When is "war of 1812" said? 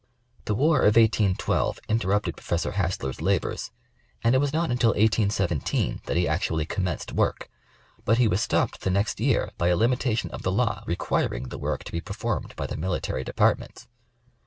0.55-1.79